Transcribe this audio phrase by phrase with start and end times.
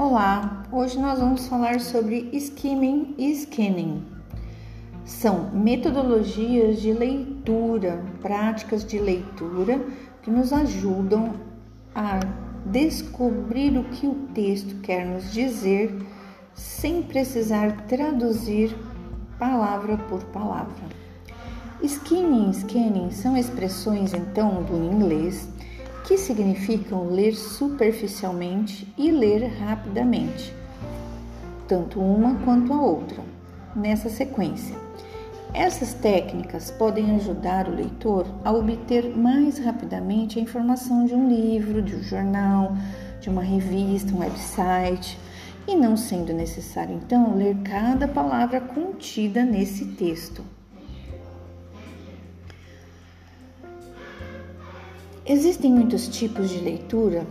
[0.00, 4.00] Olá, hoje nós vamos falar sobre skimming e scanning.
[5.04, 9.84] São metodologias de leitura, práticas de leitura
[10.22, 11.34] que nos ajudam
[11.92, 12.20] a
[12.64, 15.92] descobrir o que o texto quer nos dizer
[16.54, 18.72] sem precisar traduzir
[19.36, 20.86] palavra por palavra.
[21.82, 25.48] Skimming e scanning são expressões então do inglês
[26.08, 30.54] que significam ler superficialmente e ler rapidamente,
[31.68, 33.22] tanto uma quanto a outra,
[33.76, 34.74] nessa sequência.
[35.52, 41.82] Essas técnicas podem ajudar o leitor a obter mais rapidamente a informação de um livro,
[41.82, 42.74] de um jornal,
[43.20, 45.18] de uma revista, um website,
[45.66, 50.42] e não sendo necessário então ler cada palavra contida nesse texto.
[55.30, 57.26] Existem muitos tipos de leitura,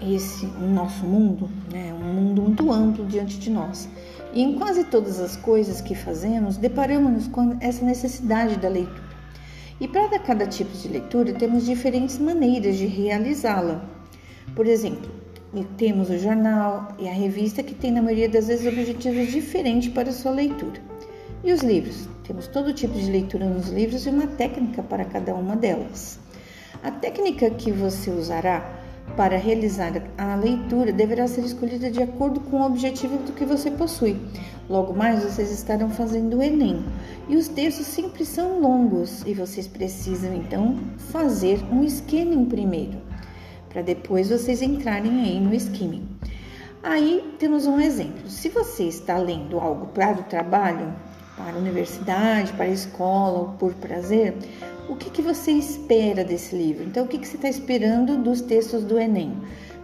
[0.00, 3.86] esse nosso mundo, né, um mundo muito amplo diante de nós.
[4.32, 9.04] E em quase todas as coisas que fazemos, deparamos com essa necessidade da leitura.
[9.78, 13.84] E para cada tipo de leitura, temos diferentes maneiras de realizá-la.
[14.56, 15.10] Por exemplo,
[15.76, 20.12] temos o jornal e a revista que tem, na maioria das vezes, objetivos diferentes para
[20.12, 20.80] sua leitura.
[21.44, 22.08] E os livros?
[22.26, 26.23] Temos todo tipo de leitura nos livros e uma técnica para cada uma delas.
[26.84, 28.62] A técnica que você usará
[29.16, 33.70] para realizar a leitura deverá ser escolhida de acordo com o objetivo do que você
[33.70, 34.20] possui.
[34.68, 36.84] Logo mais, vocês estarão fazendo o Enem
[37.26, 40.78] e os textos sempre são longos e vocês precisam então
[41.10, 42.98] fazer um skimming primeiro,
[43.70, 46.06] para depois vocês entrarem aí no skimming.
[46.82, 48.28] Aí temos um exemplo.
[48.28, 50.92] Se você está lendo algo para o trabalho,
[51.34, 54.36] para a universidade, para a escola ou por prazer,
[54.88, 56.84] o que, que você espera desse livro?
[56.84, 59.36] Então, o que, que você está esperando dos textos do Enem?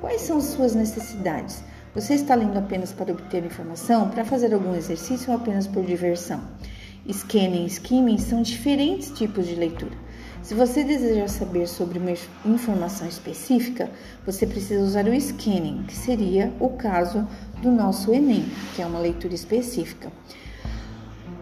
[0.00, 1.62] Quais são as suas necessidades?
[1.94, 6.42] Você está lendo apenas para obter informação, para fazer algum exercício ou apenas por diversão?
[7.10, 9.96] Scanning e skimming são diferentes tipos de leitura.
[10.42, 12.12] Se você desejar saber sobre uma
[12.44, 13.90] informação específica,
[14.24, 17.26] você precisa usar o scanning, que seria o caso
[17.60, 20.12] do nosso Enem, que é uma leitura específica.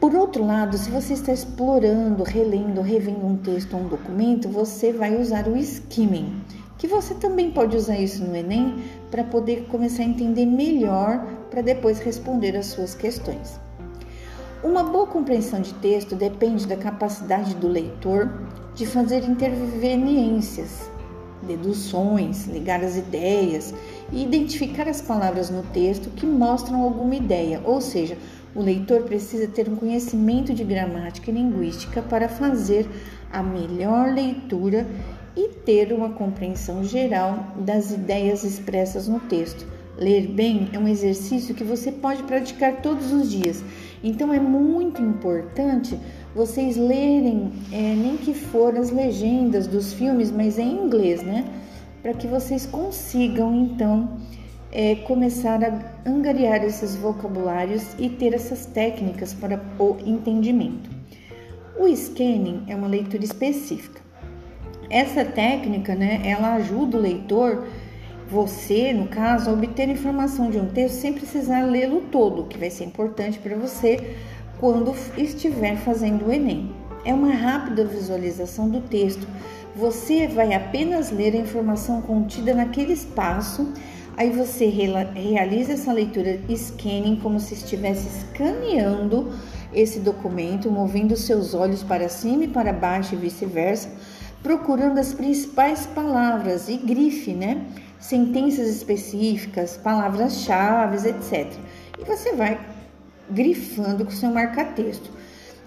[0.00, 4.92] Por outro lado, se você está explorando, relendo, revendo um texto ou um documento, você
[4.92, 6.40] vai usar o skimming,
[6.78, 8.76] que você também pode usar isso no Enem
[9.10, 13.58] para poder começar a entender melhor para depois responder as suas questões.
[14.62, 18.30] Uma boa compreensão de texto depende da capacidade do leitor
[18.76, 20.88] de fazer interveniências,
[21.42, 23.74] deduções, ligar as ideias
[24.12, 28.16] e identificar as palavras no texto que mostram alguma ideia, ou seja,
[28.54, 32.88] o leitor precisa ter um conhecimento de gramática e linguística para fazer
[33.30, 34.86] a melhor leitura
[35.36, 39.66] e ter uma compreensão geral das ideias expressas no texto.
[39.96, 43.62] Ler bem é um exercício que você pode praticar todos os dias.
[44.02, 45.98] Então é muito importante
[46.34, 51.44] vocês lerem, é, nem que for as legendas dos filmes, mas em inglês, né?
[52.00, 54.18] Para que vocês consigam então
[54.70, 60.90] é, começar a angariar esses vocabulários e ter essas técnicas para o entendimento.
[61.78, 64.00] O scanning é uma leitura específica.
[64.90, 67.66] Essa técnica, né, ela ajuda o leitor,
[68.30, 72.68] você, no caso, a obter informação de um texto sem precisar lê-lo todo, que vai
[72.68, 74.16] ser importante para você
[74.58, 76.74] quando estiver fazendo o Enem.
[77.04, 79.26] É uma rápida visualização do texto.
[79.74, 83.72] Você vai apenas ler a informação contida naquele espaço
[84.18, 89.32] Aí você realiza essa leitura scanning como se estivesse escaneando
[89.72, 93.88] esse documento, movendo seus olhos para cima e para baixo e vice-versa,
[94.42, 97.64] procurando as principais palavras e grife, né?
[98.00, 101.52] Sentenças específicas, palavras-chave, etc.
[101.96, 102.58] E você vai
[103.30, 105.12] grifando com seu marca-texto.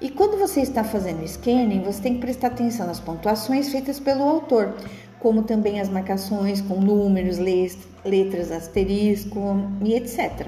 [0.00, 3.98] E quando você está fazendo o scanning, você tem que prestar atenção nas pontuações feitas
[3.98, 4.74] pelo autor,
[5.20, 9.40] como também as marcações com números, letras, asterisco
[9.82, 10.46] e etc.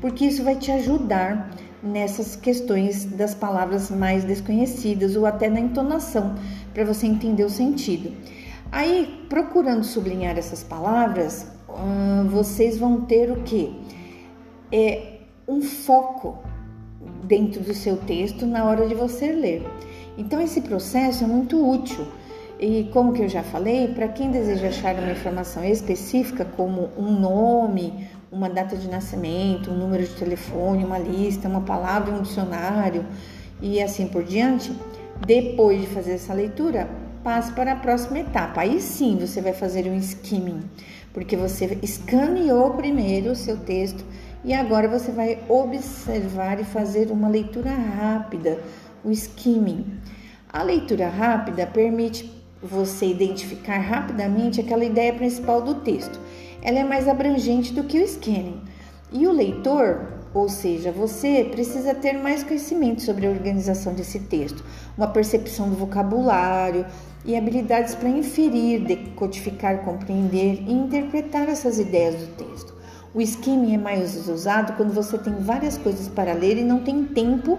[0.00, 1.50] Porque isso vai te ajudar
[1.82, 6.34] nessas questões das palavras mais desconhecidas ou até na entonação,
[6.74, 8.12] para você entender o sentido.
[8.72, 11.46] Aí, procurando sublinhar essas palavras,
[12.28, 13.78] vocês vão ter o que?
[14.72, 16.38] É um foco
[17.22, 19.64] dentro do seu texto na hora de você ler.
[20.18, 22.06] Então, esse processo é muito útil
[22.58, 27.12] e como que eu já falei, para quem deseja achar uma informação específica, como um
[27.12, 33.04] nome, uma data de nascimento, um número de telefone, uma lista, uma palavra, um dicionário
[33.60, 34.72] e assim por diante,
[35.26, 36.88] depois de fazer essa leitura,
[37.22, 38.62] passe para a próxima etapa.
[38.62, 40.60] Aí sim você vai fazer um skimming,
[41.12, 44.04] porque você escaneou primeiro o seu texto
[44.44, 48.58] e agora você vai observar e fazer uma leitura rápida,
[49.04, 49.84] o skimming.
[50.52, 56.18] A leitura rápida permite você identificar rapidamente aquela ideia principal do texto.
[56.62, 58.60] Ela é mais abrangente do que o scanning.
[59.12, 64.64] E o leitor, ou seja, você precisa ter mais conhecimento sobre a organização desse texto,
[64.96, 66.84] uma percepção do vocabulário
[67.24, 72.74] e habilidades para inferir, decodificar, compreender e interpretar essas ideias do texto.
[73.14, 77.04] O skimming é mais usado quando você tem várias coisas para ler e não tem
[77.04, 77.58] tempo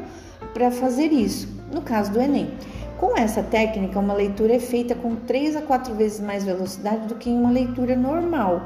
[0.53, 2.51] para fazer isso, no caso do Enem.
[2.97, 7.13] Com essa técnica, uma leitura é feita com 3 a 4 vezes mais velocidade do
[7.13, 8.59] que em uma leitura normal.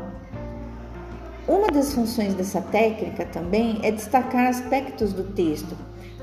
[1.46, 5.76] Uma das funções dessa técnica também é destacar aspectos do texto.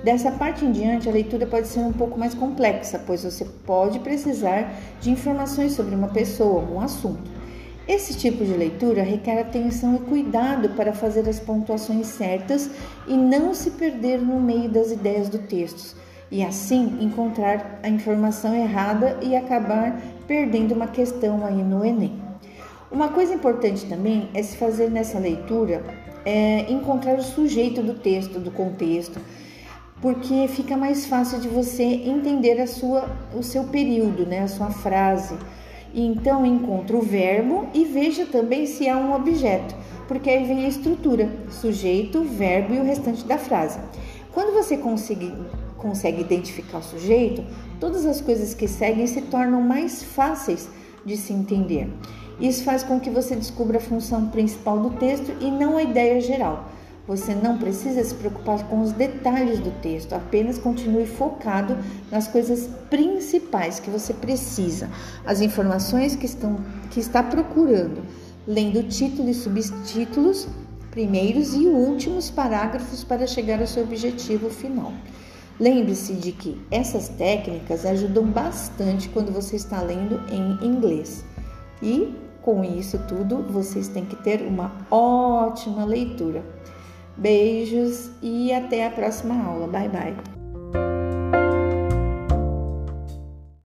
[0.02, 3.98] Dessa parte em diante, a leitura pode ser um pouco mais complexa, pois você pode
[3.98, 4.72] precisar
[5.02, 7.30] de informações sobre uma pessoa, um assunto.
[7.86, 12.70] Esse tipo de leitura requer atenção e cuidado para fazer as pontuações certas
[13.06, 18.54] e não se perder no meio das ideias do texto e assim encontrar a informação
[18.54, 22.20] errada e acabar perdendo uma questão aí no Enem.
[22.90, 25.82] Uma coisa importante também é se fazer nessa leitura
[26.24, 29.20] é encontrar o sujeito do texto, do contexto,
[30.00, 34.70] porque fica mais fácil de você entender a sua, o seu período, né, a sua
[34.70, 35.34] frase.
[35.92, 39.74] E então encontra o verbo e veja também se há um objeto,
[40.06, 43.78] porque aí vem a estrutura, sujeito, verbo e o restante da frase.
[44.32, 45.32] Quando você conseguir
[45.78, 47.44] consegue identificar o sujeito,
[47.80, 50.68] todas as coisas que seguem se tornam mais fáceis
[51.04, 51.88] de se entender.
[52.40, 56.20] Isso faz com que você descubra a função principal do texto e não a ideia
[56.20, 56.68] geral.
[57.08, 61.74] Você não precisa se preocupar com os detalhes do texto, apenas continue focado
[62.12, 64.90] nas coisas principais que você precisa,
[65.24, 66.58] as informações que, estão,
[66.90, 68.02] que está procurando,
[68.46, 70.46] lendo título e subtítulos,
[70.90, 74.92] primeiros e últimos parágrafos para chegar ao seu objetivo final.
[75.60, 81.24] Lembre-se de que essas técnicas ajudam bastante quando você está lendo em inglês.
[81.82, 86.44] E com isso tudo, vocês têm que ter uma ótima leitura.
[87.16, 89.66] Beijos e até a próxima aula.
[89.66, 90.37] Bye bye.